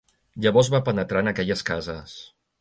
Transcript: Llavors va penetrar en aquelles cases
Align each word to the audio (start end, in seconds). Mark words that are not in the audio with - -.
Llavors 0.45 0.71
va 0.75 0.79
penetrar 0.87 1.23
en 1.27 1.33
aquelles 1.33 1.63
cases 1.69 2.17